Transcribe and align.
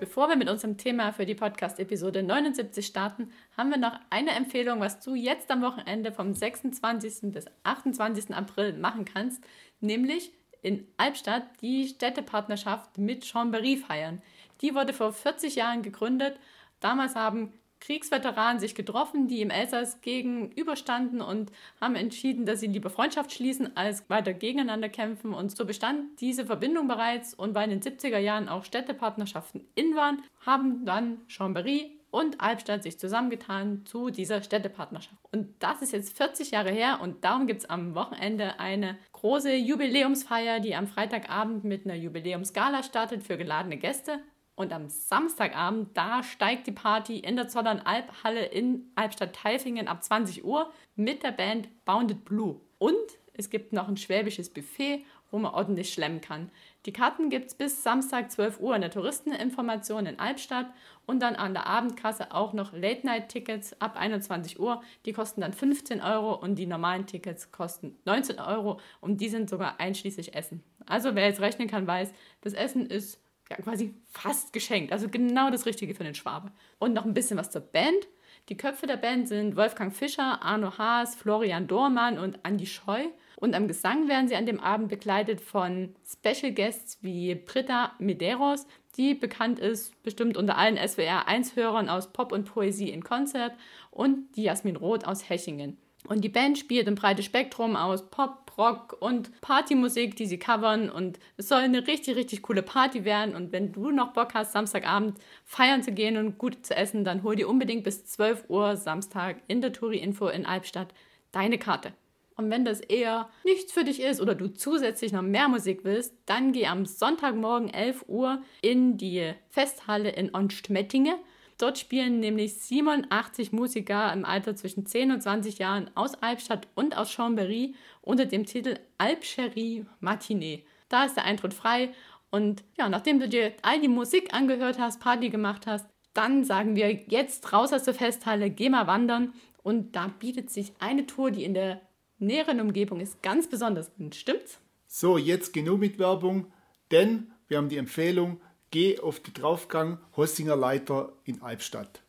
Bevor 0.00 0.28
wir 0.28 0.36
mit 0.36 0.50
unserem 0.50 0.76
Thema 0.76 1.12
für 1.12 1.24
die 1.24 1.36
Podcast-Episode 1.36 2.22
79 2.22 2.84
starten, 2.84 3.30
haben 3.56 3.70
wir 3.70 3.78
noch 3.78 3.98
eine 4.10 4.32
Empfehlung, 4.32 4.80
was 4.80 5.00
du 5.00 5.14
jetzt 5.14 5.50
am 5.50 5.62
Wochenende 5.62 6.12
vom 6.12 6.34
26. 6.34 7.32
bis 7.32 7.46
28. 7.62 8.34
April 8.34 8.74
machen 8.74 9.04
kannst, 9.04 9.42
nämlich 9.80 10.32
in 10.62 10.86
Albstadt 10.96 11.44
die 11.60 11.86
Städtepartnerschaft 11.86 12.98
mit 12.98 13.24
Chambéry 13.24 13.78
feiern. 13.78 14.20
Die 14.62 14.74
wurde 14.74 14.92
vor 14.92 15.12
40 15.12 15.54
Jahren 15.54 15.82
gegründet. 15.82 16.38
Damals 16.80 17.14
haben 17.14 17.52
Kriegsveteranen 17.84 18.60
sich 18.60 18.74
getroffen, 18.74 19.28
die 19.28 19.42
im 19.42 19.50
Elsass 19.50 20.00
gegenüberstanden 20.00 21.20
und 21.20 21.52
haben 21.80 21.96
entschieden, 21.96 22.46
dass 22.46 22.60
sie 22.60 22.66
lieber 22.66 22.88
Freundschaft 22.88 23.32
schließen, 23.32 23.76
als 23.76 24.08
weiter 24.08 24.32
gegeneinander 24.32 24.88
kämpfen. 24.88 25.34
Und 25.34 25.54
so 25.54 25.66
bestand 25.66 26.20
diese 26.20 26.46
Verbindung 26.46 26.88
bereits 26.88 27.34
und 27.34 27.54
weil 27.54 27.70
in 27.70 27.80
den 27.80 27.82
70er 27.82 28.18
Jahren 28.18 28.48
auch 28.48 28.64
Städtepartnerschaften 28.64 29.66
in 29.74 29.94
waren, 29.94 30.22
haben 30.46 30.86
dann 30.86 31.18
Chambéry 31.28 31.90
und 32.10 32.40
Albstadt 32.40 32.84
sich 32.84 32.98
zusammengetan 32.98 33.84
zu 33.86 34.08
dieser 34.08 34.40
Städtepartnerschaft. 34.40 35.18
Und 35.32 35.48
das 35.58 35.82
ist 35.82 35.92
jetzt 35.92 36.16
40 36.16 36.52
Jahre 36.52 36.70
her 36.70 37.00
und 37.02 37.24
darum 37.24 37.48
gibt 37.48 37.62
es 37.62 37.68
am 37.68 37.96
Wochenende 37.96 38.60
eine 38.60 38.96
große 39.12 39.52
Jubiläumsfeier, 39.52 40.60
die 40.60 40.76
am 40.76 40.86
Freitagabend 40.86 41.64
mit 41.64 41.84
einer 41.84 41.96
Jubiläumsgala 41.96 42.84
startet 42.84 43.24
für 43.24 43.36
geladene 43.36 43.78
Gäste. 43.78 44.20
Und 44.56 44.72
am 44.72 44.88
Samstagabend, 44.88 45.96
da 45.96 46.22
steigt 46.22 46.66
die 46.66 46.72
Party 46.72 47.18
in 47.18 47.36
der 47.36 47.48
Zollern 47.48 47.80
Albhalle 47.80 48.44
in 48.44 48.90
Albstadt-Teifingen 48.94 49.88
ab 49.88 50.04
20 50.04 50.44
Uhr 50.44 50.70
mit 50.94 51.24
der 51.24 51.32
Band 51.32 51.68
Bounded 51.84 52.24
Blue. 52.24 52.60
Und 52.78 52.94
es 53.32 53.50
gibt 53.50 53.72
noch 53.72 53.88
ein 53.88 53.96
schwäbisches 53.96 54.50
Buffet, 54.50 55.04
wo 55.32 55.38
man 55.38 55.52
ordentlich 55.52 55.92
schlemmen 55.92 56.20
kann. 56.20 56.52
Die 56.86 56.92
Karten 56.92 57.30
gibt 57.30 57.46
es 57.46 57.54
bis 57.56 57.82
Samstag 57.82 58.30
12 58.30 58.60
Uhr 58.60 58.76
in 58.76 58.82
der 58.82 58.92
Touristeninformation 58.92 60.06
in 60.06 60.20
Albstadt 60.20 60.66
und 61.06 61.20
dann 61.20 61.34
an 61.34 61.54
der 61.54 61.66
Abendkasse 61.66 62.32
auch 62.32 62.52
noch 62.52 62.72
Late-Night-Tickets 62.72 63.80
ab 63.80 63.96
21 63.96 64.60
Uhr. 64.60 64.80
Die 65.04 65.12
kosten 65.12 65.40
dann 65.40 65.52
15 65.52 66.00
Euro 66.00 66.34
und 66.34 66.54
die 66.54 66.66
normalen 66.66 67.06
Tickets 67.06 67.50
kosten 67.50 67.96
19 68.04 68.38
Euro 68.38 68.78
und 69.00 69.20
die 69.20 69.28
sind 69.28 69.50
sogar 69.50 69.80
einschließlich 69.80 70.34
Essen. 70.36 70.62
Also 70.86 71.16
wer 71.16 71.26
jetzt 71.26 71.40
rechnen 71.40 71.66
kann, 71.66 71.84
weiß, 71.86 72.12
das 72.42 72.52
Essen 72.52 72.86
ist 72.86 73.18
quasi 73.62 73.94
fast 74.10 74.52
geschenkt. 74.52 74.92
Also 74.92 75.08
genau 75.08 75.50
das 75.50 75.66
Richtige 75.66 75.94
für 75.94 76.04
den 76.04 76.14
Schwabe. 76.14 76.52
Und 76.78 76.92
noch 76.92 77.04
ein 77.04 77.14
bisschen 77.14 77.38
was 77.38 77.50
zur 77.50 77.62
Band. 77.62 78.08
Die 78.48 78.56
Köpfe 78.56 78.86
der 78.86 78.98
Band 78.98 79.28
sind 79.28 79.56
Wolfgang 79.56 79.94
Fischer, 79.94 80.42
Arno 80.42 80.76
Haas, 80.76 81.14
Florian 81.14 81.66
Dormann 81.66 82.18
und 82.18 82.38
Andy 82.44 82.66
Scheu. 82.66 83.06
Und 83.36 83.54
am 83.54 83.68
Gesang 83.68 84.08
werden 84.08 84.28
sie 84.28 84.36
an 84.36 84.46
dem 84.46 84.60
Abend 84.60 84.88
begleitet 84.88 85.40
von 85.40 85.94
Special 86.06 86.52
Guests 86.52 86.98
wie 87.02 87.34
Britta 87.34 87.92
Medeiros, 87.98 88.66
die 88.96 89.14
bekannt 89.14 89.58
ist 89.58 90.00
bestimmt 90.02 90.36
unter 90.36 90.56
allen 90.56 90.76
SWR 90.76 91.28
1-Hörern 91.28 91.88
aus 91.88 92.12
Pop 92.12 92.32
und 92.32 92.44
Poesie 92.44 92.90
in 92.90 93.02
Konzert 93.02 93.52
und 93.90 94.36
die 94.36 94.44
Jasmin 94.44 94.76
Roth 94.76 95.04
aus 95.06 95.28
Hechingen. 95.28 95.78
Und 96.06 96.22
die 96.22 96.28
Band 96.28 96.58
spielt 96.58 96.86
ein 96.86 96.96
breites 96.96 97.24
Spektrum 97.24 97.76
aus 97.76 98.10
Pop, 98.10 98.52
Rock 98.58 98.96
und 99.00 99.40
Partymusik, 99.40 100.16
die 100.16 100.26
sie 100.26 100.38
covern. 100.38 100.90
Und 100.90 101.18
es 101.36 101.48
soll 101.48 101.60
eine 101.60 101.86
richtig, 101.86 102.16
richtig 102.16 102.42
coole 102.42 102.62
Party 102.62 103.04
werden. 103.04 103.34
Und 103.34 103.52
wenn 103.52 103.72
du 103.72 103.90
noch 103.90 104.12
Bock 104.12 104.34
hast, 104.34 104.52
Samstagabend 104.52 105.18
feiern 105.44 105.82
zu 105.82 105.92
gehen 105.92 106.16
und 106.16 106.38
gut 106.38 106.64
zu 106.64 106.76
essen, 106.76 107.04
dann 107.04 107.22
hol 107.22 107.36
dir 107.36 107.48
unbedingt 107.48 107.84
bis 107.84 108.04
12 108.04 108.44
Uhr 108.48 108.76
Samstag 108.76 109.36
in 109.48 109.60
der 109.60 109.72
Touri-Info 109.72 110.28
in 110.28 110.46
Albstadt 110.46 110.94
deine 111.32 111.58
Karte. 111.58 111.92
Und 112.36 112.50
wenn 112.50 112.64
das 112.64 112.80
eher 112.80 113.28
nichts 113.44 113.72
für 113.72 113.84
dich 113.84 114.00
ist 114.00 114.20
oder 114.20 114.34
du 114.34 114.48
zusätzlich 114.48 115.12
noch 115.12 115.22
mehr 115.22 115.48
Musik 115.48 115.80
willst, 115.84 116.14
dann 116.26 116.52
geh 116.52 116.66
am 116.66 116.84
Sonntagmorgen 116.84 117.72
11 117.72 118.04
Uhr 118.08 118.42
in 118.60 118.96
die 118.96 119.32
Festhalle 119.50 120.10
in 120.10 120.34
Onstmettinge. 120.34 121.14
Dort 121.58 121.78
spielen 121.78 122.20
nämlich 122.20 122.54
87 122.54 123.52
Musiker 123.52 124.12
im 124.12 124.24
Alter 124.24 124.56
zwischen 124.56 124.86
10 124.86 125.12
und 125.12 125.22
20 125.22 125.58
Jahren 125.58 125.90
aus 125.94 126.14
Albstadt 126.22 126.66
und 126.74 126.96
aus 126.96 127.10
Chambéry 127.10 127.74
unter 128.02 128.26
dem 128.26 128.44
Titel 128.44 128.78
Alpcherie 128.98 129.86
Matinee. 130.00 130.64
Da 130.88 131.04
ist 131.04 131.16
der 131.16 131.24
Eintritt 131.24 131.54
frei 131.54 131.94
und 132.30 132.64
ja, 132.76 132.88
nachdem 132.88 133.20
du 133.20 133.28
dir 133.28 133.52
all 133.62 133.80
die 133.80 133.88
Musik 133.88 134.34
angehört 134.34 134.78
hast, 134.78 135.00
Party 135.00 135.30
gemacht 135.30 135.66
hast, 135.66 135.86
dann 136.14 136.44
sagen 136.44 136.76
wir 136.76 136.92
jetzt 137.08 137.52
raus 137.52 137.72
aus 137.72 137.84
der 137.84 137.94
Festhalle, 137.94 138.50
geh 138.50 138.68
mal 138.68 138.86
wandern 138.86 139.32
und 139.62 139.94
da 139.96 140.08
bietet 140.08 140.50
sich 140.50 140.72
eine 140.80 141.06
Tour, 141.06 141.30
die 141.30 141.44
in 141.44 141.54
der 141.54 141.80
näheren 142.18 142.60
Umgebung 142.60 143.00
ist 143.00 143.22
ganz 143.22 143.48
besonders 143.48 143.92
Stimmt's? 144.12 144.60
So, 144.86 145.18
jetzt 145.18 145.52
genug 145.52 145.80
mit 145.80 145.98
Werbung, 145.98 146.52
denn 146.90 147.32
wir 147.48 147.58
haben 147.58 147.68
die 147.68 147.78
Empfehlung, 147.78 148.40
geh 148.74 148.98
auf 148.98 149.20
den 149.20 149.34
Draufgang 149.34 149.98
Hossinger 150.16 150.56
Leiter 150.56 151.12
in 151.22 151.42
Albstadt. 151.42 152.02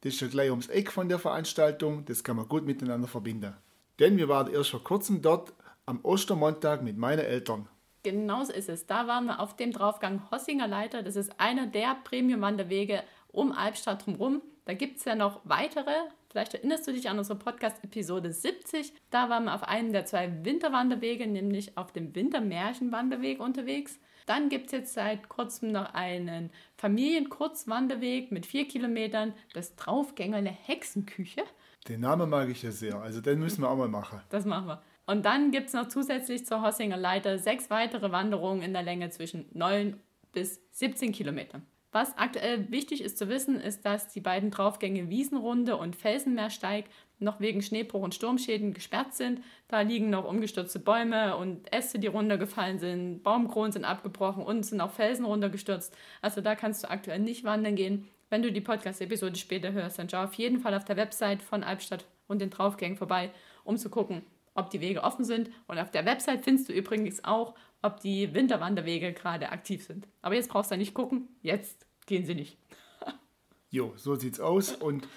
Das 0.00 0.14
ist 0.14 0.22
ja 0.22 0.28
gleich 0.28 0.48
ums 0.48 0.68
Eck 0.68 0.90
von 0.90 1.10
der 1.10 1.18
Veranstaltung, 1.18 2.06
das 2.06 2.24
kann 2.24 2.36
man 2.36 2.48
gut 2.48 2.64
miteinander 2.64 3.06
verbinden. 3.06 3.52
Denn 3.98 4.16
wir 4.16 4.26
waren 4.26 4.50
erst 4.50 4.70
vor 4.70 4.82
kurzem 4.82 5.20
dort 5.20 5.52
am 5.84 6.02
Ostermontag 6.02 6.82
mit 6.82 6.96
meinen 6.96 7.20
Eltern. 7.26 7.68
Genauso 8.02 8.54
ist 8.54 8.70
es. 8.70 8.86
Da 8.86 9.06
waren 9.06 9.26
wir 9.26 9.40
auf 9.40 9.56
dem 9.56 9.72
Draufgang 9.72 10.22
Hossinger 10.30 10.66
Leiter. 10.66 11.02
Das 11.02 11.16
ist 11.16 11.38
einer 11.38 11.66
der 11.66 11.98
Premium-Wanderwege 12.04 13.02
um 13.28 13.52
Albstadt 13.52 14.06
drumherum. 14.06 14.40
Da 14.64 14.72
gibt 14.72 14.96
es 14.96 15.04
ja 15.04 15.16
noch 15.16 15.42
weitere. 15.44 15.92
Vielleicht 16.30 16.54
erinnerst 16.54 16.86
du 16.86 16.92
dich 16.92 17.10
an 17.10 17.18
unsere 17.18 17.38
Podcast-Episode 17.38 18.32
70. 18.32 18.94
Da 19.10 19.28
waren 19.28 19.44
wir 19.44 19.54
auf 19.54 19.64
einem 19.64 19.92
der 19.92 20.06
zwei 20.06 20.46
Winterwanderwege, 20.46 21.26
nämlich 21.26 21.76
auf 21.76 21.92
dem 21.92 22.14
Wintermärchenwanderweg 22.14 23.38
unterwegs. 23.38 23.98
Dann 24.26 24.48
gibt 24.48 24.66
es 24.66 24.72
jetzt 24.72 24.94
seit 24.94 25.28
kurzem 25.28 25.70
noch 25.70 25.94
einen 25.94 26.50
Familienkurzwanderweg 26.76 28.32
mit 28.32 28.44
vier 28.44 28.66
Kilometern, 28.66 29.32
das 29.54 29.76
Draufgängerle 29.76 30.50
Hexenküche. 30.50 31.44
Den 31.88 32.00
Namen 32.00 32.28
mag 32.28 32.48
ich 32.48 32.62
ja 32.62 32.72
sehr, 32.72 33.00
also 33.00 33.20
den 33.20 33.38
müssen 33.38 33.62
wir 33.62 33.70
auch 33.70 33.76
mal 33.76 33.88
machen. 33.88 34.20
Das 34.28 34.44
machen 34.44 34.66
wir. 34.66 34.82
Und 35.06 35.24
dann 35.24 35.52
gibt 35.52 35.68
es 35.68 35.72
noch 35.72 35.86
zusätzlich 35.86 36.44
zur 36.44 36.62
Hossinger 36.62 36.96
Leiter 36.96 37.38
sechs 37.38 37.70
weitere 37.70 38.10
Wanderungen 38.10 38.62
in 38.62 38.72
der 38.72 38.82
Länge 38.82 39.10
zwischen 39.10 39.46
9 39.52 40.00
bis 40.32 40.60
17 40.72 41.12
Kilometern. 41.12 41.64
Was 41.92 42.16
aktuell 42.18 42.70
wichtig 42.70 43.00
ist 43.02 43.16
zu 43.16 43.28
wissen, 43.28 43.60
ist, 43.60 43.86
dass 43.86 44.08
die 44.08 44.20
beiden 44.20 44.50
Draufgänge 44.50 45.08
Wiesenrunde 45.08 45.76
und 45.76 45.96
Felsenmeersteig 45.96 46.86
noch 47.18 47.40
wegen 47.40 47.62
Schneebruch 47.62 48.02
und 48.02 48.14
Sturmschäden 48.14 48.74
gesperrt 48.74 49.14
sind. 49.14 49.40
Da 49.68 49.80
liegen 49.80 50.10
noch 50.10 50.28
umgestürzte 50.28 50.78
Bäume 50.78 51.36
und 51.36 51.72
Äste, 51.72 51.98
die 51.98 52.08
runtergefallen 52.08 52.78
sind, 52.78 53.22
Baumkronen 53.22 53.72
sind 53.72 53.84
abgebrochen 53.84 54.44
und 54.44 54.64
sind 54.64 54.80
auch 54.80 54.90
Felsen 54.90 55.24
runtergestürzt. 55.24 55.96
Also 56.20 56.40
da 56.40 56.54
kannst 56.54 56.84
du 56.84 56.90
aktuell 56.90 57.20
nicht 57.20 57.44
wandern 57.44 57.76
gehen. 57.76 58.08
Wenn 58.28 58.42
du 58.42 58.52
die 58.52 58.60
Podcast-Episode 58.60 59.36
später 59.36 59.72
hörst, 59.72 59.98
dann 59.98 60.10
schau 60.10 60.24
auf 60.24 60.34
jeden 60.34 60.60
Fall 60.60 60.74
auf 60.74 60.84
der 60.84 60.96
Website 60.96 61.42
von 61.42 61.62
Albstadt 61.62 62.04
und 62.26 62.40
den 62.40 62.50
Draufgängen 62.50 62.98
vorbei, 62.98 63.30
um 63.64 63.76
zu 63.76 63.88
gucken, 63.88 64.22
ob 64.54 64.70
die 64.70 64.80
Wege 64.80 65.04
offen 65.04 65.24
sind. 65.24 65.50
Und 65.68 65.78
auf 65.78 65.92
der 65.92 66.04
Website 66.04 66.42
findest 66.42 66.68
du 66.68 66.72
übrigens 66.72 67.22
auch, 67.24 67.54
ob 67.86 68.00
die 68.00 68.34
Winterwanderwege 68.34 69.12
gerade 69.12 69.50
aktiv 69.50 69.84
sind. 69.84 70.06
Aber 70.22 70.34
jetzt 70.34 70.50
brauchst 70.50 70.70
du 70.70 70.76
nicht 70.76 70.94
gucken, 70.94 71.28
jetzt 71.42 71.86
gehen 72.06 72.26
sie 72.26 72.34
nicht. 72.34 72.58
jo, 73.70 73.94
so 73.96 74.16
sieht's 74.16 74.40
aus. 74.40 74.72
Und 74.72 75.08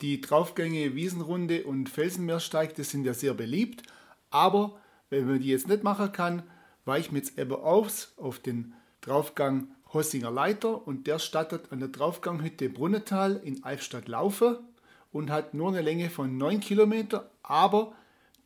die 0.00 0.20
Draufgänge 0.20 0.94
Wiesenrunde 0.94 1.64
und 1.64 1.88
Felsenmeersteig, 1.88 2.74
das 2.74 2.90
sind 2.90 3.04
ja 3.04 3.14
sehr 3.14 3.34
beliebt. 3.34 3.82
Aber 4.30 4.78
wenn 5.10 5.26
man 5.26 5.40
die 5.40 5.48
jetzt 5.48 5.68
nicht 5.68 5.82
machen 5.82 6.12
kann, 6.12 6.42
weichen 6.84 7.14
wir 7.14 7.22
jetzt 7.22 7.38
eben 7.38 7.54
aus 7.54 8.14
auf 8.16 8.38
den 8.38 8.74
Draufgang 9.02 9.68
Hossinger 9.92 10.30
Leiter 10.30 10.86
und 10.86 11.06
der 11.06 11.18
startet 11.18 11.70
an 11.70 11.80
der 11.80 11.88
Draufganghütte 11.88 12.70
Brunnetal 12.70 13.40
in 13.44 13.62
Albstadt-Laufe 13.62 14.62
und 15.12 15.30
hat 15.30 15.52
nur 15.52 15.68
eine 15.68 15.82
Länge 15.82 16.08
von 16.08 16.38
9 16.38 16.60
Kilometer, 16.60 17.30
aber 17.42 17.94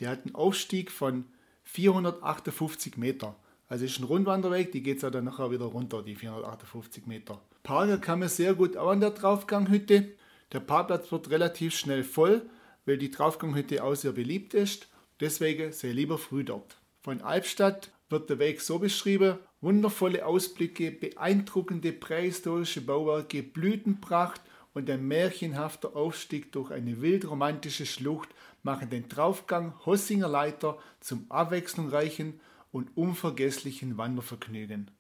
der 0.00 0.10
hat 0.10 0.26
einen 0.26 0.34
Aufstieg 0.34 0.90
von 0.90 1.24
458 1.62 2.96
Meter. 2.96 3.36
Also 3.68 3.84
ist 3.84 3.98
ein 3.98 4.04
Rundwanderweg, 4.04 4.70
die 4.70 4.82
geht 4.82 4.96
es 4.96 5.02
ja 5.02 5.10
dann 5.10 5.24
nachher 5.24 5.50
wieder 5.50 5.64
runter, 5.64 6.02
die 6.02 6.14
458 6.14 7.06
Meter. 7.06 7.40
Parken 7.62 8.00
kann 8.00 8.20
man 8.20 8.28
sehr 8.28 8.54
gut 8.54 8.76
auch 8.76 8.90
an 8.90 9.00
der 9.00 9.10
Draufganghütte. 9.10 10.08
Der 10.52 10.60
Parkplatz 10.60 11.10
wird 11.10 11.30
relativ 11.30 11.74
schnell 11.76 12.04
voll, 12.04 12.42
weil 12.84 12.98
die 12.98 13.10
Draufganghütte 13.10 13.82
auch 13.82 13.96
sehr 13.96 14.12
beliebt 14.12 14.54
ist. 14.54 14.88
Deswegen 15.18 15.72
sehr 15.72 15.92
lieber 15.92 16.18
früh 16.18 16.44
dort. 16.44 16.76
Von 17.02 17.22
Albstadt 17.22 17.90
wird 18.08 18.30
der 18.30 18.38
Weg 18.38 18.60
so 18.60 18.78
beschrieben: 18.78 19.38
wundervolle 19.60 20.24
Ausblicke, 20.24 20.92
beeindruckende 20.92 21.92
prähistorische 21.92 22.82
Bauwerke, 22.82 23.42
Blütenpracht 23.42 24.42
und 24.74 24.88
ein 24.88 25.08
märchenhafter 25.08 25.96
Aufstieg 25.96 26.52
durch 26.52 26.70
eine 26.70 27.00
wildromantische 27.00 27.86
Schlucht 27.86 28.28
machen 28.62 28.90
den 28.90 29.08
Draufgang 29.08 29.74
Hossinger 29.86 30.28
Leiter 30.28 30.78
zum 31.00 31.26
abwechslungsreichen 31.30 32.40
und 32.72 32.96
unvergesslichen 32.96 33.98
Wandervergnügen. 33.98 34.90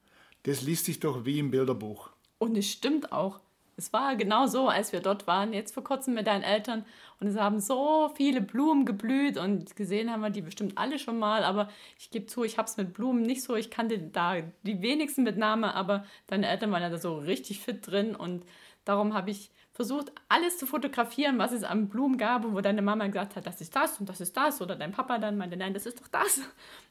Das 0.44 0.62
liest 0.62 0.84
sich 0.84 1.00
doch 1.00 1.24
wie 1.24 1.38
im 1.38 1.50
Bilderbuch. 1.50 2.10
Und 2.38 2.56
es 2.56 2.70
stimmt 2.70 3.12
auch. 3.12 3.40
Es 3.78 3.92
war 3.92 4.16
genau 4.16 4.46
so, 4.46 4.68
als 4.68 4.92
wir 4.92 5.00
dort 5.00 5.26
waren, 5.26 5.52
jetzt 5.52 5.74
vor 5.74 5.84
kurzem 5.84 6.14
mit 6.14 6.26
deinen 6.26 6.42
Eltern. 6.42 6.86
Und 7.20 7.26
es 7.26 7.36
haben 7.36 7.60
so 7.60 8.10
viele 8.16 8.40
Blumen 8.40 8.86
geblüht 8.86 9.36
und 9.36 9.76
gesehen 9.76 10.10
haben 10.10 10.22
wir 10.22 10.30
die 10.30 10.40
bestimmt 10.40 10.78
alle 10.78 10.98
schon 10.98 11.18
mal. 11.18 11.44
Aber 11.44 11.68
ich 11.98 12.10
gebe 12.10 12.26
zu, 12.26 12.42
ich 12.44 12.56
habe 12.56 12.68
es 12.68 12.78
mit 12.78 12.94
Blumen 12.94 13.22
nicht 13.22 13.42
so. 13.42 13.54
Ich 13.54 13.70
kannte 13.70 13.98
da 13.98 14.36
die 14.62 14.80
wenigsten 14.80 15.24
mit 15.24 15.36
Name, 15.36 15.74
aber 15.74 16.06
deine 16.26 16.48
Eltern 16.48 16.72
waren 16.72 16.82
ja 16.82 16.88
da 16.88 16.98
so 16.98 17.18
richtig 17.18 17.60
fit 17.60 17.86
drin. 17.86 18.16
Und 18.16 18.46
darum 18.86 19.12
habe 19.12 19.30
ich 19.30 19.50
versucht, 19.76 20.10
alles 20.30 20.56
zu 20.56 20.66
fotografieren, 20.66 21.38
was 21.38 21.52
es 21.52 21.62
an 21.62 21.90
Blumen 21.90 22.16
gab 22.16 22.46
und 22.46 22.54
wo 22.54 22.62
deine 22.62 22.80
Mama 22.80 23.06
gesagt 23.08 23.36
hat, 23.36 23.46
das 23.46 23.60
ist 23.60 23.76
das 23.76 24.00
und 24.00 24.08
das 24.08 24.22
ist 24.22 24.34
das. 24.34 24.62
Oder 24.62 24.74
dein 24.74 24.90
Papa 24.90 25.18
dann 25.18 25.36
meinte, 25.36 25.54
nein, 25.58 25.74
das 25.74 25.84
ist 25.84 26.00
doch 26.00 26.08
das. 26.08 26.40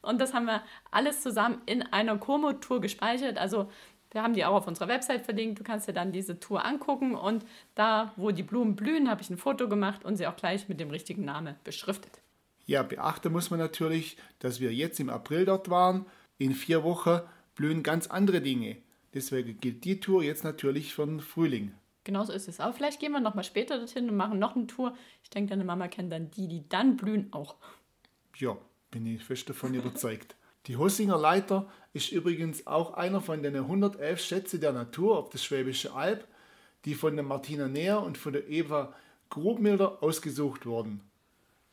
Und 0.03 0.21
das 0.21 0.35
haben 0.35 0.45
wir 0.45 0.61
alles 0.91 1.21
zusammen 1.21 1.63
in 1.65 1.81
einer 1.81 2.15
Komo-Tour 2.19 2.81
gespeichert. 2.81 3.39
Also 3.39 3.71
wir 4.11 4.21
haben 4.21 4.35
die 4.35 4.45
auch 4.45 4.53
auf 4.53 4.67
unserer 4.67 4.87
Website 4.87 5.25
verlinkt. 5.25 5.59
Du 5.59 5.63
kannst 5.63 5.87
dir 5.87 5.93
dann 5.93 6.11
diese 6.11 6.39
Tour 6.39 6.63
angucken 6.63 7.15
und 7.15 7.43
da, 7.73 8.13
wo 8.17 8.29
die 8.29 8.43
Blumen 8.43 8.75
blühen, 8.75 9.09
habe 9.09 9.23
ich 9.23 9.31
ein 9.31 9.39
Foto 9.39 9.67
gemacht 9.67 10.05
und 10.05 10.17
sie 10.17 10.27
auch 10.27 10.35
gleich 10.35 10.69
mit 10.69 10.79
dem 10.79 10.91
richtigen 10.91 11.25
Namen 11.25 11.55
beschriftet. 11.63 12.21
Ja, 12.67 12.83
beachten 12.83 13.31
muss 13.31 13.49
man 13.49 13.59
natürlich, 13.59 14.17
dass 14.37 14.59
wir 14.59 14.71
jetzt 14.71 14.99
im 14.99 15.09
April 15.09 15.45
dort 15.45 15.71
waren. 15.71 16.05
In 16.37 16.53
vier 16.53 16.83
Wochen 16.83 17.21
blühen 17.55 17.81
ganz 17.81 18.05
andere 18.05 18.41
Dinge. 18.41 18.77
Deswegen 19.15 19.59
gilt 19.59 19.83
die 19.85 19.99
Tour 19.99 20.23
jetzt 20.23 20.43
natürlich 20.43 20.93
für 20.93 21.07
den 21.07 21.19
Frühling. 21.19 21.73
Genauso 22.05 22.31
ist 22.31 22.47
es. 22.47 22.61
Aber 22.61 22.71
vielleicht 22.71 22.99
gehen 22.99 23.11
wir 23.11 23.19
noch 23.19 23.33
mal 23.33 23.43
später 23.43 23.77
dorthin 23.77 24.09
und 24.09 24.15
machen 24.15 24.39
noch 24.39 24.55
eine 24.55 24.67
Tour. 24.67 24.95
Ich 25.23 25.29
denke, 25.31 25.49
deine 25.49 25.65
Mama 25.65 25.89
kennt 25.89 26.13
dann 26.13 26.31
die, 26.31 26.47
die 26.47 26.69
dann 26.69 26.95
blühen, 26.95 27.33
auch. 27.33 27.55
Ja, 28.37 28.55
bin 28.91 29.05
ich 29.07 29.23
fest 29.23 29.49
davon 29.49 29.73
überzeugt. 29.73 30.35
Die 30.67 30.77
Hossinger 30.77 31.17
Leiter 31.17 31.67
ist 31.93 32.11
übrigens 32.11 32.65
auch 32.67 32.93
einer 32.93 33.21
von 33.21 33.43
den 33.43 33.55
111 33.55 34.21
Schätze 34.21 34.59
der 34.59 34.71
Natur 34.71 35.17
auf 35.17 35.29
der 35.29 35.39
Schwäbische 35.39 35.93
Alb, 35.93 36.27
die 36.85 36.93
von 36.93 37.15
der 37.15 37.25
Martina 37.25 37.67
Neher 37.67 38.01
und 38.01 38.17
von 38.17 38.33
der 38.33 38.47
Eva 38.49 38.93
Grubmilder 39.29 40.03
ausgesucht 40.03 40.65
wurden. 40.65 41.01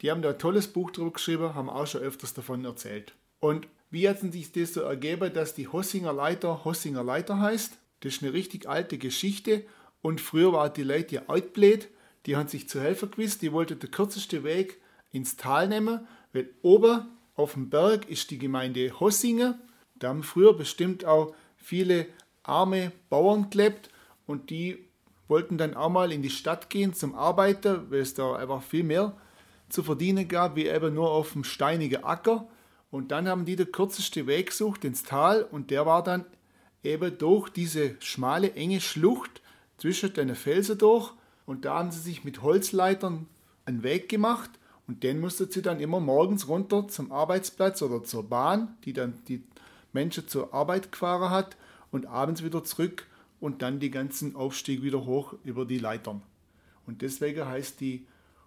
Die 0.00 0.10
haben 0.10 0.22
da 0.22 0.30
ein 0.30 0.38
tolles 0.38 0.66
Buch 0.66 0.90
drüber 0.90 1.12
geschrieben, 1.12 1.54
haben 1.54 1.68
auch 1.68 1.86
schon 1.86 2.00
öfters 2.00 2.32
davon 2.32 2.64
erzählt. 2.64 3.14
Und 3.38 3.68
wie 3.90 4.08
hat 4.08 4.20
sich 4.20 4.52
das 4.52 4.72
so 4.72 4.80
ergeben, 4.80 5.32
dass 5.34 5.54
die 5.54 5.68
Hossinger 5.68 6.14
Leiter 6.14 6.64
Hossinger 6.64 7.04
Leiter 7.04 7.38
heißt? 7.38 7.78
Das 8.00 8.14
ist 8.14 8.22
eine 8.22 8.32
richtig 8.32 8.68
alte 8.68 8.96
Geschichte 8.96 9.64
und 10.02 10.20
früher 10.20 10.52
war 10.52 10.68
die 10.70 10.82
Leute 10.82 11.14
ja 11.14 11.22
outblät, 11.28 11.88
die 12.26 12.36
haben 12.36 12.48
sich 12.48 12.68
zu 12.68 12.80
helfen 12.80 13.10
gewusst, 13.10 13.42
die 13.42 13.52
wollten 13.52 13.78
den 13.78 13.90
kürzesten 13.90 14.44
Weg 14.44 14.80
ins 15.10 15.36
Tal 15.36 15.68
nehmen, 15.68 16.06
weil 16.32 16.50
oben 16.62 17.06
auf 17.34 17.54
dem 17.54 17.70
Berg 17.70 18.08
ist 18.08 18.30
die 18.30 18.38
Gemeinde 18.38 19.00
Hossingen. 19.00 19.54
Da 19.96 20.08
haben 20.08 20.22
früher 20.22 20.54
bestimmt 20.54 21.04
auch 21.04 21.34
viele 21.56 22.06
arme 22.42 22.92
Bauern 23.08 23.50
gelebt 23.50 23.90
und 24.26 24.50
die 24.50 24.78
wollten 25.28 25.58
dann 25.58 25.74
auch 25.74 25.88
mal 25.88 26.12
in 26.12 26.22
die 26.22 26.30
Stadt 26.30 26.68
gehen 26.68 26.94
zum 26.94 27.14
Arbeiten, 27.14 27.90
weil 27.90 28.00
es 28.00 28.14
da 28.14 28.34
einfach 28.34 28.62
viel 28.62 28.84
mehr 28.84 29.16
zu 29.68 29.82
verdienen 29.82 30.28
gab, 30.28 30.56
wie 30.56 30.66
eben 30.66 30.94
nur 30.94 31.10
auf 31.10 31.32
dem 31.32 31.44
steinigen 31.44 32.04
Acker. 32.04 32.48
Und 32.90 33.10
dann 33.10 33.28
haben 33.28 33.44
die 33.44 33.56
den 33.56 33.72
kürzesten 33.72 34.26
Weg 34.26 34.48
gesucht 34.48 34.84
ins 34.84 35.02
Tal 35.02 35.42
und 35.42 35.70
der 35.70 35.86
war 35.86 36.02
dann 36.02 36.26
eben 36.82 37.16
durch 37.16 37.48
diese 37.48 37.96
schmale, 38.00 38.52
enge 38.52 38.80
Schlucht 38.80 39.41
zwischen 39.82 40.12
den 40.12 40.36
Felsen 40.36 40.78
durch 40.78 41.12
und 41.44 41.64
da 41.64 41.80
haben 41.80 41.90
sie 41.90 41.98
sich 41.98 42.22
mit 42.22 42.40
Holzleitern 42.40 43.26
einen 43.64 43.82
Weg 43.82 44.08
gemacht 44.08 44.48
und 44.86 45.02
den 45.02 45.18
mussten 45.18 45.50
sie 45.50 45.60
dann 45.60 45.80
immer 45.80 45.98
morgens 45.98 46.46
runter 46.46 46.86
zum 46.86 47.10
Arbeitsplatz 47.10 47.82
oder 47.82 48.04
zur 48.04 48.28
Bahn, 48.28 48.76
die 48.84 48.92
dann 48.92 49.14
die 49.26 49.42
Menschen 49.92 50.28
zur 50.28 50.54
Arbeit 50.54 50.92
gefahren 50.92 51.30
hat 51.30 51.56
und 51.90 52.06
abends 52.06 52.44
wieder 52.44 52.62
zurück 52.62 53.08
und 53.40 53.62
dann 53.62 53.80
die 53.80 53.90
ganzen 53.90 54.36
Aufstieg 54.36 54.84
wieder 54.84 55.04
hoch 55.04 55.34
über 55.42 55.64
die 55.64 55.78
Leitern. 55.78 56.22
Und 56.86 57.02
deswegen 57.02 57.44
heißt 57.44 57.80
die 57.80 58.06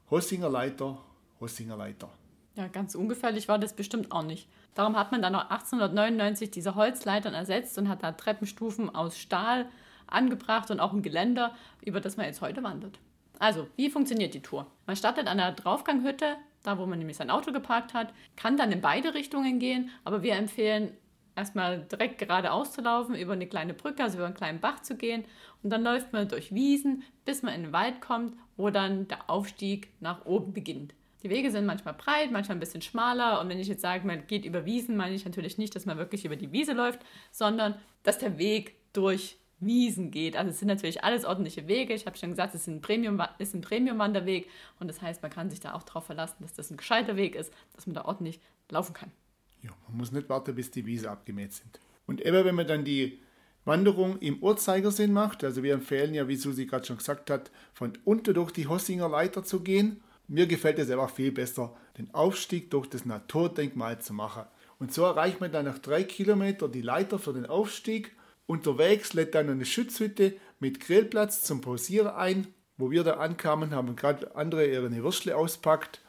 Hossinger 0.09 0.49
Leiter 0.49 0.97
Hossinger 1.41 1.75
Leiter. 1.75 2.07
Ja, 2.55 2.69
ganz 2.69 2.95
ungefährlich 2.95 3.49
war 3.49 3.59
das 3.59 3.73
bestimmt 3.73 4.13
auch 4.13 4.23
nicht. 4.23 4.47
Darum 4.73 4.95
hat 4.95 5.11
man 5.11 5.21
dann 5.21 5.33
noch 5.33 5.49
1899 5.49 6.49
diese 6.49 6.75
Holzleitern 6.75 7.33
ersetzt 7.33 7.77
und 7.77 7.89
hat 7.89 8.03
da 8.03 8.13
Treppenstufen 8.13 8.95
aus 8.95 9.17
Stahl 9.17 9.67
angebracht 10.07 10.71
und 10.71 10.79
auch 10.79 10.93
ein 10.93 11.01
Geländer, 11.01 11.55
über 11.83 12.01
das 12.01 12.17
man 12.17 12.25
jetzt 12.25 12.41
heute 12.41 12.63
wandert. 12.63 12.99
Also, 13.39 13.67
wie 13.75 13.89
funktioniert 13.89 14.33
die 14.33 14.41
Tour? 14.41 14.67
Man 14.85 14.95
startet 14.95 15.27
an 15.27 15.37
der 15.37 15.51
Draufganghütte, 15.51 16.37
da 16.63 16.77
wo 16.77 16.85
man 16.85 16.99
nämlich 16.99 17.17
sein 17.17 17.29
Auto 17.29 17.51
geparkt 17.51 17.93
hat, 17.93 18.13
kann 18.35 18.57
dann 18.57 18.71
in 18.71 18.81
beide 18.81 19.13
Richtungen 19.13 19.59
gehen, 19.59 19.89
aber 20.03 20.23
wir 20.23 20.33
empfehlen 20.33 20.91
erstmal 21.35 21.81
direkt 21.81 22.17
geradeaus 22.17 22.71
zu 22.71 22.81
laufen, 22.81 23.15
über 23.15 23.33
eine 23.33 23.47
kleine 23.47 23.73
Brücke, 23.73 24.03
also 24.03 24.17
über 24.17 24.25
einen 24.25 24.35
kleinen 24.35 24.59
Bach 24.59 24.81
zu 24.81 24.95
gehen 24.95 25.25
und 25.63 25.69
dann 25.69 25.83
läuft 25.83 26.13
man 26.13 26.27
durch 26.27 26.53
Wiesen, 26.53 27.03
bis 27.25 27.43
man 27.43 27.53
in 27.53 27.63
den 27.63 27.73
Wald 27.73 28.01
kommt, 28.01 28.37
wo 28.57 28.69
dann 28.69 29.07
der 29.07 29.29
Aufstieg 29.29 29.89
nach 29.99 30.25
oben 30.25 30.53
beginnt. 30.53 30.93
Die 31.23 31.29
Wege 31.29 31.51
sind 31.51 31.65
manchmal 31.65 31.95
breit, 31.95 32.31
manchmal 32.31 32.57
ein 32.57 32.59
bisschen 32.59 32.81
schmaler 32.81 33.41
und 33.41 33.49
wenn 33.49 33.59
ich 33.59 33.67
jetzt 33.67 33.81
sage, 33.81 34.05
man 34.05 34.27
geht 34.27 34.45
über 34.45 34.65
Wiesen, 34.65 34.95
meine 34.95 35.15
ich 35.15 35.25
natürlich 35.25 35.57
nicht, 35.57 35.75
dass 35.75 35.85
man 35.85 35.97
wirklich 35.97 36.23
über 36.23 36.35
die 36.35 36.51
Wiese 36.51 36.73
läuft, 36.73 36.99
sondern 37.31 37.75
dass 38.03 38.19
der 38.19 38.37
Weg 38.37 38.75
durch 38.93 39.37
Wiesen 39.59 40.11
geht. 40.11 40.35
Also 40.35 40.51
es 40.51 40.59
sind 40.59 40.67
natürlich 40.67 41.03
alles 41.03 41.25
ordentliche 41.25 41.67
Wege. 41.67 41.93
Ich 41.93 42.05
habe 42.05 42.17
schon 42.17 42.31
gesagt, 42.31 42.53
es 42.53 42.61
ist 42.61 42.67
ein 42.67 42.81
Premium, 42.81 43.21
ist 43.37 43.53
ein 43.53 43.61
Premium-Wanderweg 43.61 44.49
und 44.79 44.87
das 44.87 45.01
heißt, 45.01 45.21
man 45.21 45.31
kann 45.31 45.49
sich 45.49 45.59
da 45.59 45.73
auch 45.73 45.83
darauf 45.83 46.05
verlassen, 46.05 46.37
dass 46.41 46.53
das 46.53 46.71
ein 46.71 46.77
gescheiter 46.77 47.15
Weg 47.15 47.35
ist, 47.35 47.53
dass 47.73 47.87
man 47.87 47.93
da 47.93 48.05
ordentlich 48.05 48.39
laufen 48.69 48.93
kann. 48.93 49.11
Ja, 49.61 49.71
man 49.87 49.97
muss 49.97 50.11
nicht 50.11 50.29
warten, 50.29 50.55
bis 50.55 50.71
die 50.71 50.85
Wiese 50.85 51.09
abgemäht 51.09 51.53
sind. 51.53 51.79
Und 52.05 52.21
immer 52.21 52.45
wenn 52.45 52.55
man 52.55 52.67
dann 52.67 52.83
die 52.83 53.19
Wanderung 53.63 54.19
im 54.19 54.43
Uhrzeigersinn 54.43 55.11
macht, 55.11 55.43
also 55.43 55.63
wir 55.63 55.73
empfehlen 55.73 56.13
ja, 56.13 56.27
wie 56.27 56.35
Susi 56.35 56.65
gerade 56.65 56.85
schon 56.85 56.97
gesagt 56.97 57.31
hat, 57.31 57.49
von 57.73 57.93
unten 58.03 58.33
durch 58.33 58.51
die 58.51 58.67
Hossinger 58.67 59.09
Leiter 59.09 59.43
zu 59.43 59.61
gehen. 59.61 60.03
Mir 60.27 60.45
gefällt 60.47 60.79
es 60.79 60.89
einfach 60.89 61.09
viel 61.09 61.31
besser, 61.31 61.75
den 61.97 62.13
Aufstieg 62.13 62.69
durch 62.71 62.87
das 62.87 63.05
Naturdenkmal 63.05 63.99
zu 63.99 64.13
machen. 64.13 64.43
Und 64.77 64.93
so 64.93 65.03
erreicht 65.03 65.39
man 65.39 65.51
dann 65.51 65.65
nach 65.65 65.79
drei 65.79 66.03
Kilometern 66.03 66.71
die 66.71 66.81
Leiter 66.81 67.17
für 67.17 67.33
den 67.33 67.45
Aufstieg 67.45 68.15
Unterwegs 68.47 69.13
lädt 69.13 69.35
dann 69.35 69.49
eine 69.49 69.65
Schutzhütte 69.65 70.35
mit 70.59 70.79
Grillplatz 70.79 71.41
zum 71.41 71.61
Pausieren 71.61 72.07
ein. 72.15 72.47
Wo 72.77 72.91
wir 72.91 73.03
da 73.03 73.13
ankamen, 73.13 73.73
haben 73.73 73.95
gerade 73.95 74.35
andere 74.35 74.67
ihre 74.67 74.91
Würstle 74.91 75.35
auspackt. 75.35 76.01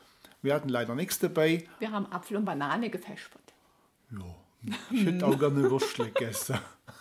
Wir 0.42 0.54
hatten 0.54 0.68
leider 0.68 0.94
nichts 0.94 1.18
dabei. 1.18 1.64
Wir 1.78 1.92
haben 1.92 2.06
Apfel 2.12 2.36
und 2.36 2.44
Banane 2.44 2.90
gefespert. 2.90 3.54
Ja, 4.10 4.74
ich 4.90 5.06
hätte 5.06 5.26
auch 5.26 5.38
gerne 5.38 5.70
Würstle 5.70 6.06
gegessen. 6.06 6.58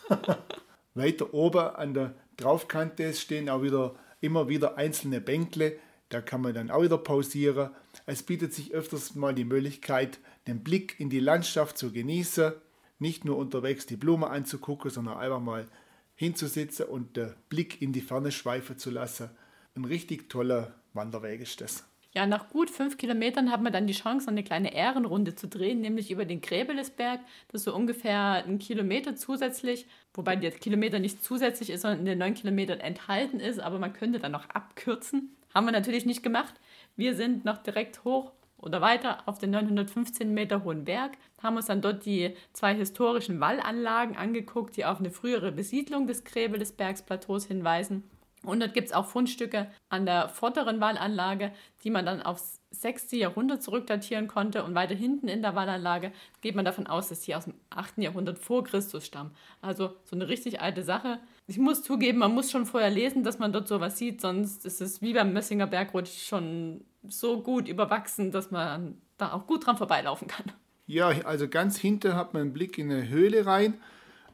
Weiter 0.93 1.33
oben 1.33 1.75
an 1.75 1.93
der 1.93 2.15
Draufkante 2.37 3.13
stehen 3.13 3.49
auch 3.49 3.63
wieder 3.63 3.95
immer 4.21 4.47
wieder 4.49 4.77
einzelne 4.77 5.19
Bänkle. 5.19 5.77
Da 6.09 6.21
kann 6.21 6.41
man 6.41 6.53
dann 6.53 6.71
auch 6.71 6.83
wieder 6.83 6.97
pausieren. 6.97 7.71
Es 8.05 8.23
bietet 8.23 8.53
sich 8.53 8.73
öfters 8.73 9.15
mal 9.15 9.33
die 9.33 9.45
Möglichkeit, 9.45 10.19
den 10.47 10.63
Blick 10.63 10.99
in 10.99 11.09
die 11.09 11.19
Landschaft 11.19 11.77
zu 11.77 11.91
genießen 11.91 12.53
nicht 12.99 13.25
nur 13.25 13.37
unterwegs 13.37 13.85
die 13.85 13.97
Blume 13.97 14.29
anzugucken, 14.29 14.89
sondern 14.89 15.17
einfach 15.17 15.41
mal 15.41 15.67
hinzusitzen 16.15 16.85
und 16.85 17.17
den 17.17 17.33
Blick 17.49 17.81
in 17.81 17.91
die 17.91 18.01
Ferne 18.01 18.31
schweifen 18.31 18.77
zu 18.77 18.89
lassen. 18.89 19.29
Ein 19.75 19.85
richtig 19.85 20.29
toller 20.29 20.73
Wanderweg 20.93 21.41
ist 21.41 21.59
das. 21.59 21.85
Ja, 22.13 22.25
nach 22.25 22.47
gut 22.47 22.69
fünf 22.69 22.97
Kilometern 22.97 23.51
hat 23.51 23.61
man 23.61 23.73
dann 23.73 23.87
die 23.87 23.93
Chance, 23.93 24.29
eine 24.29 24.41
kleine 24.41 24.73
Ehrenrunde 24.73 25.35
zu 25.35 25.49
drehen, 25.49 25.81
nämlich 25.81 26.11
über 26.11 26.23
den 26.23 26.39
Gräbelesberg. 26.39 27.19
Das 27.49 27.59
ist 27.59 27.65
so 27.65 27.75
ungefähr 27.75 28.45
ein 28.45 28.57
Kilometer 28.57 29.17
zusätzlich, 29.17 29.85
wobei 30.13 30.37
der 30.37 30.51
Kilometer 30.51 30.99
nicht 30.99 31.21
zusätzlich 31.21 31.69
ist, 31.69 31.81
sondern 31.81 31.99
in 31.99 32.05
den 32.05 32.17
neun 32.17 32.33
Kilometern 32.33 32.79
enthalten 32.79 33.41
ist, 33.41 33.59
aber 33.59 33.79
man 33.79 33.91
könnte 33.91 34.19
dann 34.19 34.31
noch 34.31 34.49
abkürzen. 34.49 35.35
Haben 35.53 35.65
wir 35.65 35.73
natürlich 35.73 36.05
nicht 36.05 36.23
gemacht. 36.23 36.53
Wir 36.95 37.15
sind 37.15 37.43
noch 37.43 37.57
direkt 37.57 38.05
hoch 38.05 38.31
oder 38.57 38.81
weiter 38.81 39.19
auf 39.27 39.37
den 39.37 39.51
915 39.51 40.33
Meter 40.33 40.63
hohen 40.63 40.85
Berg, 40.85 41.17
haben 41.41 41.57
uns 41.57 41.67
dann 41.67 41.81
dort 41.81 42.05
die 42.05 42.35
zwei 42.53 42.73
historischen 42.73 43.39
Wallanlagen 43.39 44.15
angeguckt, 44.15 44.77
die 44.77 44.85
auf 44.85 44.99
eine 44.99 45.11
frühere 45.11 45.51
Besiedlung 45.51 46.07
des 46.07 46.23
Gräbe 46.23 46.57
des 46.57 46.71
Bergsplateaus 46.71 47.45
hinweisen. 47.45 48.03
Und 48.45 48.59
dort 48.59 48.73
gibt 48.73 48.87
es 48.87 48.93
auch 48.93 49.07
Fundstücke 49.07 49.71
an 49.89 50.05
der 50.05 50.29
vorderen 50.29 50.79
Wallanlage, 50.79 51.51
die 51.83 51.89
man 51.89 52.05
dann 52.05 52.21
aufs 52.21 52.61
6. 52.71 53.11
Jahrhundert 53.13 53.63
zurückdatieren 53.63 54.27
konnte. 54.27 54.63
Und 54.63 54.75
weiter 54.75 54.95
hinten 54.95 55.27
in 55.27 55.41
der 55.41 55.55
Wallanlage 55.55 56.11
geht 56.41 56.55
man 56.55 56.65
davon 56.65 56.87
aus, 56.87 57.09
dass 57.09 57.23
sie 57.23 57.35
aus 57.35 57.45
dem 57.45 57.55
8. 57.71 57.97
Jahrhundert 57.97 58.39
vor 58.39 58.63
Christus 58.63 59.05
stammen. 59.05 59.35
Also 59.61 59.95
so 60.03 60.15
eine 60.15 60.27
richtig 60.27 60.61
alte 60.61 60.83
Sache. 60.83 61.19
Ich 61.47 61.57
muss 61.57 61.83
zugeben, 61.83 62.19
man 62.19 62.33
muss 62.33 62.49
schon 62.51 62.65
vorher 62.65 62.89
lesen, 62.89 63.23
dass 63.23 63.37
man 63.37 63.53
dort 63.53 63.67
sowas 63.67 63.97
sieht, 63.97 64.19
sonst 64.19 64.65
ist 64.65 64.81
es 64.81 65.01
wie 65.01 65.13
beim 65.13 65.31
Mössinger 65.31 65.67
Bergrutsch 65.67 66.27
schon 66.27 66.81
so 67.07 67.41
gut 67.41 67.67
überwachsen, 67.67 68.31
dass 68.31 68.49
man 68.49 68.97
da 69.17 69.31
auch 69.33 69.45
gut 69.45 69.65
dran 69.65 69.77
vorbeilaufen 69.77 70.27
kann. 70.27 70.51
Ja, 70.87 71.07
also 71.07 71.47
ganz 71.47 71.77
hinten 71.77 72.15
hat 72.15 72.33
man 72.33 72.43
einen 72.43 72.53
Blick 72.53 72.77
in 72.77 72.91
eine 72.91 73.07
Höhle 73.09 73.45
rein. 73.45 73.75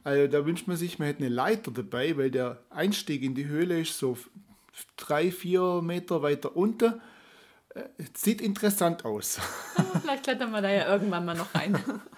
Also 0.04 0.26
da 0.26 0.44
wünscht 0.44 0.66
man 0.66 0.76
sich, 0.76 0.98
man 0.98 1.06
hätte 1.06 1.20
eine 1.20 1.34
Leiter 1.34 1.70
dabei, 1.70 2.16
weil 2.16 2.30
der 2.30 2.62
Einstieg 2.70 3.22
in 3.22 3.34
die 3.34 3.46
Höhle 3.46 3.80
ist 3.80 3.98
so 3.98 4.16
drei, 4.96 5.30
vier 5.30 5.80
Meter 5.82 6.22
weiter 6.22 6.56
unten. 6.56 7.00
Äh, 7.74 7.84
sieht 8.14 8.40
interessant 8.40 9.04
aus. 9.04 9.38
Vielleicht 10.02 10.24
klettern 10.24 10.50
wir 10.50 10.60
da 10.60 10.70
ja 10.70 10.88
irgendwann 10.92 11.24
mal 11.24 11.36
noch 11.36 11.54
rein. 11.54 11.78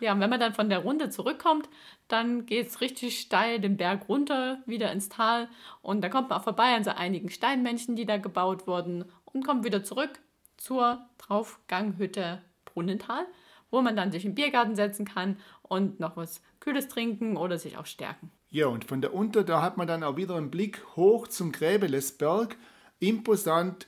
Ja, 0.00 0.12
und 0.12 0.20
wenn 0.20 0.30
man 0.30 0.40
dann 0.40 0.54
von 0.54 0.68
der 0.68 0.80
Runde 0.80 1.10
zurückkommt, 1.10 1.68
dann 2.06 2.46
geht 2.46 2.68
es 2.68 2.80
richtig 2.80 3.18
steil 3.18 3.60
den 3.60 3.76
Berg 3.76 4.08
runter, 4.08 4.62
wieder 4.66 4.92
ins 4.92 5.08
Tal. 5.08 5.48
Und 5.82 6.02
da 6.02 6.08
kommt 6.08 6.30
man 6.30 6.38
auch 6.38 6.44
vorbei 6.44 6.74
an 6.74 6.84
so 6.84 6.90
einigen 6.90 7.30
Steinmännchen, 7.30 7.96
die 7.96 8.06
da 8.06 8.16
gebaut 8.16 8.66
wurden. 8.66 9.04
Und 9.24 9.44
kommt 9.44 9.64
wieder 9.64 9.82
zurück 9.82 10.20
zur 10.56 11.04
Draufganghütte 11.18 12.42
Brunnental, 12.64 13.26
wo 13.70 13.82
man 13.82 13.96
dann 13.96 14.12
sich 14.12 14.24
im 14.24 14.34
Biergarten 14.34 14.76
setzen 14.76 15.04
kann 15.04 15.38
und 15.62 16.00
noch 16.00 16.16
was 16.16 16.42
Kühles 16.60 16.88
trinken 16.88 17.36
oder 17.36 17.58
sich 17.58 17.76
auch 17.76 17.86
stärken. 17.86 18.30
Ja, 18.50 18.66
und 18.66 18.84
von 18.84 19.00
der 19.00 19.12
Unter, 19.12 19.44
da 19.44 19.62
hat 19.62 19.76
man 19.76 19.86
dann 19.86 20.02
auch 20.02 20.16
wieder 20.16 20.36
einen 20.36 20.50
Blick 20.50 20.82
hoch 20.96 21.28
zum 21.28 21.52
Gräbelesberg. 21.52 22.56
Imposant 22.98 23.86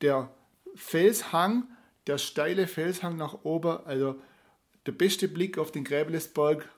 der 0.00 0.30
Felshang, 0.74 1.64
der 2.06 2.18
steile 2.18 2.66
Felshang 2.66 3.16
nach 3.16 3.44
oben. 3.44 3.78
Also 3.84 4.16
der 4.86 4.92
beste 4.92 5.28
Blick 5.28 5.58
auf 5.58 5.72
den 5.72 5.84
Gräbelesberg 5.84 6.68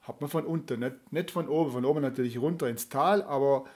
hat 0.00 0.20
man 0.20 0.30
von 0.30 0.46
unten, 0.46 0.80
nicht, 0.80 1.12
nicht 1.12 1.30
von 1.30 1.48
oben. 1.48 1.72
Von 1.72 1.84
oben 1.84 2.00
natürlich 2.00 2.38
runter 2.38 2.68
ins 2.68 2.88
Tal, 2.88 3.22
aber 3.22 3.66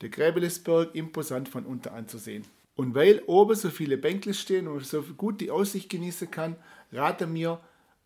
der 0.00 0.08
Gräbelesberg 0.08 0.94
imposant 0.94 1.48
von 1.48 1.64
unten 1.64 1.88
anzusehen. 1.88 2.44
Und 2.74 2.94
weil 2.94 3.22
oben 3.26 3.54
so 3.54 3.70
viele 3.70 3.96
Bänkle 3.96 4.34
stehen 4.34 4.68
und 4.68 4.84
so 4.84 5.02
gut 5.02 5.40
die 5.40 5.50
Aussicht 5.50 5.88
genießen 5.88 6.30
kann, 6.30 6.56
rate 6.92 7.26
mir, 7.26 7.60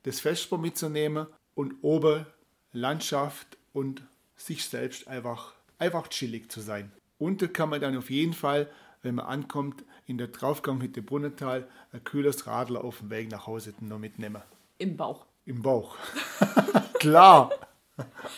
das 0.04 0.20
Vesper 0.20 0.58
mitzunehmen 0.58 1.26
und 1.54 1.74
oben 1.82 2.26
Landschaft 2.72 3.58
und 3.72 4.02
sich 4.36 4.64
selbst 4.64 5.08
einfach, 5.08 5.54
einfach 5.78 6.08
chillig 6.08 6.50
zu 6.50 6.60
sein. 6.60 6.92
Unten 7.18 7.52
kann 7.52 7.68
man 7.68 7.80
dann 7.80 7.96
auf 7.98 8.10
jeden 8.10 8.32
Fall, 8.32 8.70
wenn 9.02 9.16
man 9.16 9.26
ankommt, 9.26 9.84
in 10.06 10.18
der 10.18 10.28
Draufganghütte 10.28 11.02
Brunnental 11.02 11.68
ein 11.92 12.04
kühles 12.04 12.46
Radler 12.46 12.84
auf 12.84 12.98
dem 12.98 13.10
Weg 13.10 13.30
nach 13.30 13.46
Hause 13.46 13.74
noch 13.80 13.98
mitnehmen. 13.98 14.42
Im 14.78 14.96
Bauch. 14.96 15.26
Im 15.50 15.62
Bauch. 15.62 15.96
Klar. 17.00 17.50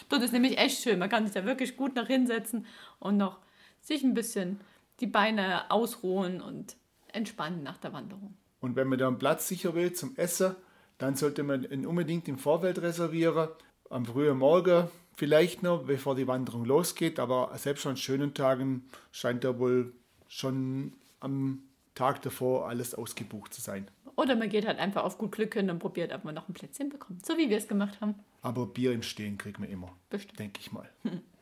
Dort 0.08 0.22
ist 0.22 0.32
nämlich 0.32 0.56
echt 0.56 0.82
schön. 0.82 0.98
Man 0.98 1.10
kann 1.10 1.26
sich 1.26 1.34
da 1.34 1.44
wirklich 1.44 1.76
gut 1.76 1.94
nach 1.94 2.06
hinsetzen 2.06 2.64
und 3.00 3.18
noch 3.18 3.38
sich 3.82 4.02
ein 4.02 4.14
bisschen 4.14 4.60
die 5.00 5.06
Beine 5.06 5.70
ausruhen 5.70 6.40
und 6.40 6.74
entspannen 7.08 7.62
nach 7.62 7.76
der 7.76 7.92
Wanderung. 7.92 8.34
Und 8.60 8.76
wenn 8.76 8.88
man 8.88 8.98
da 8.98 9.08
einen 9.08 9.18
Platz 9.18 9.46
sicher 9.46 9.74
will 9.74 9.92
zum 9.92 10.16
Essen, 10.16 10.56
dann 10.96 11.14
sollte 11.14 11.42
man 11.42 11.64
ihn 11.64 11.84
unbedingt 11.84 12.28
im 12.28 12.38
Vorfeld 12.38 12.80
reservieren. 12.80 13.50
Am 13.90 14.06
frühen 14.06 14.38
Morgen 14.38 14.88
vielleicht 15.14 15.62
noch, 15.62 15.84
bevor 15.84 16.14
die 16.14 16.26
Wanderung 16.26 16.64
losgeht. 16.64 17.18
Aber 17.18 17.52
selbst 17.58 17.86
an 17.86 17.98
schönen 17.98 18.32
Tagen 18.32 18.88
scheint 19.10 19.44
da 19.44 19.58
wohl 19.58 19.92
schon 20.28 20.94
am 21.20 21.62
Tag 21.94 22.22
davor 22.22 22.68
alles 22.68 22.94
ausgebucht 22.94 23.52
zu 23.52 23.60
sein. 23.60 23.86
Oder 24.16 24.36
man 24.36 24.48
geht 24.48 24.66
halt 24.66 24.78
einfach 24.78 25.04
auf 25.04 25.18
gut 25.18 25.32
Glück 25.32 25.54
hin 25.54 25.70
und 25.70 25.78
probiert, 25.78 26.12
ob 26.12 26.24
man 26.24 26.34
noch 26.34 26.48
ein 26.48 26.54
Plätzchen 26.54 26.88
bekommt. 26.88 27.24
So 27.24 27.36
wie 27.38 27.48
wir 27.48 27.56
es 27.56 27.68
gemacht 27.68 28.00
haben. 28.00 28.14
Aber 28.42 28.66
Bier 28.66 28.92
im 28.92 29.02
Stehen 29.02 29.38
kriegt 29.38 29.58
man 29.58 29.68
immer. 29.68 29.96
Bestimmt. 30.10 30.38
Denke 30.38 30.60
ich 30.60 30.72
mal. 30.72 30.88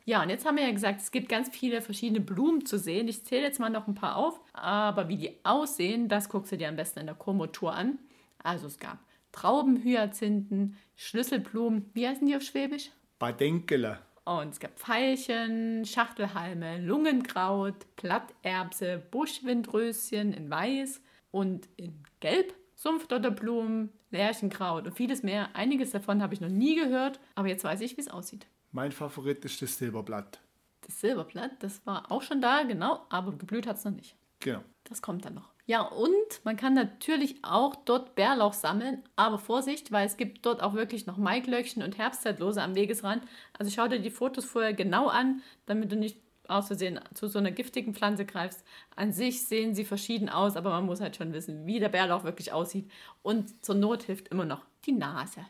Ja, 0.04 0.22
und 0.22 0.30
jetzt 0.30 0.46
haben 0.46 0.56
wir 0.56 0.64
ja 0.64 0.72
gesagt, 0.72 1.00
es 1.00 1.10
gibt 1.10 1.28
ganz 1.28 1.48
viele 1.48 1.82
verschiedene 1.82 2.20
Blumen 2.20 2.64
zu 2.66 2.78
sehen. 2.78 3.08
Ich 3.08 3.24
zähle 3.24 3.42
jetzt 3.42 3.60
mal 3.60 3.70
noch 3.70 3.86
ein 3.86 3.94
paar 3.94 4.16
auf. 4.16 4.40
Aber 4.52 5.08
wie 5.08 5.16
die 5.16 5.36
aussehen, 5.44 6.08
das 6.08 6.28
guckst 6.28 6.52
du 6.52 6.56
dir 6.56 6.68
am 6.68 6.76
besten 6.76 7.00
in 7.00 7.06
der 7.06 7.14
Komotour 7.14 7.74
an. 7.74 7.98
Also 8.42 8.66
es 8.66 8.78
gab 8.78 8.98
Traubenhyazinthen, 9.32 10.76
Schlüsselblumen. 10.96 11.90
Wie 11.94 12.08
heißen 12.08 12.26
die 12.26 12.36
auf 12.36 12.42
Schwäbisch? 12.42 12.90
Badenkele. 13.18 13.98
Und 14.24 14.50
es 14.50 14.60
gab 14.60 14.78
Veilchen, 14.78 15.84
Schachtelhalme, 15.84 16.78
Lungenkraut, 16.80 17.74
Platterbse, 17.96 19.02
Buschwindröschen 19.10 20.32
in 20.32 20.50
Weiß 20.50 21.00
und 21.30 21.68
in 21.76 22.02
Gelb, 22.20 22.54
Sumpfdotterblumen, 22.80 23.90
Lärchenkraut 24.10 24.86
und 24.86 24.94
vieles 24.94 25.22
mehr. 25.22 25.54
Einiges 25.54 25.90
davon 25.90 26.22
habe 26.22 26.32
ich 26.32 26.40
noch 26.40 26.48
nie 26.48 26.76
gehört, 26.76 27.20
aber 27.34 27.48
jetzt 27.48 27.62
weiß 27.62 27.82
ich, 27.82 27.98
wie 27.98 28.00
es 28.00 28.08
aussieht. 28.08 28.46
Mein 28.72 28.90
Favorit 28.90 29.44
ist 29.44 29.60
das 29.60 29.76
Silberblatt. 29.76 30.40
Das 30.80 30.98
Silberblatt, 30.98 31.62
das 31.62 31.84
war 31.84 32.10
auch 32.10 32.22
schon 32.22 32.40
da, 32.40 32.62
genau, 32.62 33.04
aber 33.10 33.32
geblüht 33.32 33.66
hat 33.66 33.76
es 33.76 33.84
noch 33.84 33.92
nicht. 33.92 34.16
Genau. 34.38 34.60
Das 34.84 35.02
kommt 35.02 35.26
dann 35.26 35.34
noch. 35.34 35.50
Ja, 35.66 35.82
und 35.82 36.42
man 36.44 36.56
kann 36.56 36.72
natürlich 36.72 37.36
auch 37.42 37.76
dort 37.76 38.14
Bärlauch 38.14 38.54
sammeln, 38.54 39.02
aber 39.14 39.38
Vorsicht, 39.38 39.92
weil 39.92 40.06
es 40.06 40.16
gibt 40.16 40.46
dort 40.46 40.62
auch 40.62 40.72
wirklich 40.72 41.04
noch 41.04 41.18
Maiglöckchen 41.18 41.82
und 41.82 41.98
Herbstzeitlose 41.98 42.62
am 42.62 42.74
Wegesrand. 42.74 43.22
Also 43.58 43.70
schau 43.70 43.88
dir 43.88 44.00
die 44.00 44.08
Fotos 44.08 44.46
vorher 44.46 44.72
genau 44.72 45.08
an, 45.08 45.42
damit 45.66 45.92
du 45.92 45.96
nicht 45.96 46.18
aus 46.50 46.66
Versehen 46.66 47.00
zu 47.14 47.28
so 47.28 47.38
einer 47.38 47.50
giftigen 47.50 47.94
Pflanze 47.94 48.24
greifst. 48.26 48.64
An 48.96 49.12
sich 49.12 49.46
sehen 49.46 49.74
sie 49.74 49.84
verschieden 49.84 50.28
aus, 50.28 50.56
aber 50.56 50.70
man 50.70 50.86
muss 50.86 51.00
halt 51.00 51.16
schon 51.16 51.32
wissen, 51.32 51.66
wie 51.66 51.80
der 51.80 51.88
Bärlauch 51.88 52.24
wirklich 52.24 52.52
aussieht. 52.52 52.90
Und 53.22 53.64
zur 53.64 53.74
Not 53.74 54.02
hilft 54.02 54.28
immer 54.28 54.44
noch 54.44 54.64
die 54.84 54.92
Nase. 54.92 55.40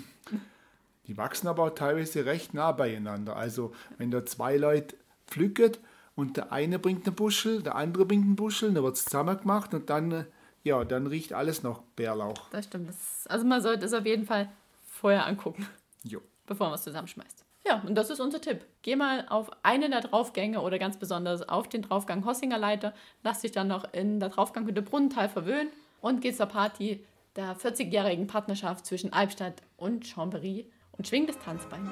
Die 1.07 1.17
wachsen 1.17 1.49
aber 1.49 1.65
auch 1.65 1.71
teilweise 1.71 2.27
recht 2.27 2.53
nah 2.53 2.71
beieinander. 2.73 3.35
Also 3.35 3.73
wenn 3.97 4.11
da 4.11 4.27
zwei 4.27 4.59
Leute 4.59 4.95
pflücken 5.27 5.73
und 6.15 6.37
der 6.37 6.53
eine 6.53 6.79
bringt 6.79 7.07
eine 7.07 7.13
Buschel, 7.13 7.63
der 7.63 7.77
andere 7.77 8.05
bringt 8.05 8.25
einen 8.25 8.37
Buschel, 8.37 8.75
dann 8.75 8.85
wird 8.85 8.97
es 8.97 9.07
zusammen 9.07 9.39
gemacht 9.39 9.73
und 9.73 9.89
dann, 9.89 10.27
ja, 10.65 10.85
dann 10.85 11.07
riecht 11.07 11.33
alles 11.33 11.63
noch 11.63 11.81
Bärlauch. 11.97 12.51
Das 12.51 12.67
stimmt. 12.67 12.91
Das, 12.91 13.27
also 13.27 13.47
man 13.47 13.63
sollte 13.63 13.87
es 13.87 13.95
auf 13.95 14.05
jeden 14.05 14.27
Fall 14.27 14.51
vorher 14.87 15.27
angucken, 15.27 15.67
Jo. 16.05 16.21
bevor 16.47 16.67
man 16.67 16.75
es 16.75 16.83
zusammenschmeißt. 16.83 17.48
Ja, 17.67 17.83
und 17.87 17.95
das 17.95 18.11
ist 18.11 18.21
unser 18.21 18.41
Tipp. 18.41 18.65
Geh 18.83 18.97
mal 18.97 19.27
auf 19.29 19.51
einen 19.63 19.91
der 19.91 20.01
Draufgänge 20.01 20.61
oder 20.63 20.79
ganz 20.79 20.99
besonders 20.99 21.49
auf 21.49 21.69
den 21.69 21.83
Draufgang 21.83 22.25
Hossinger 22.25 22.59
Leiter, 22.59 22.95
lass 23.23 23.41
dich 23.41 23.53
dann 23.53 23.69
noch 23.69 23.93
in 23.93 24.21
der 24.21 24.31
Draufganghütte 24.31 24.83
Brunnental 24.83 25.29
verwöhnen 25.29 25.71
und 26.01 26.21
geh 26.21 26.33
zur 26.33 26.47
Party 26.47 27.05
der 27.37 27.57
40-jährigen 27.57 28.27
Partnerschaft 28.27 28.87
zwischen 28.87 29.13
Albstadt 29.13 29.63
und 29.77 30.05
Chambéry 30.05 30.67
und 30.93 31.07
schwing 31.07 31.27
das 31.27 31.39
Tanzbein. 31.39 31.91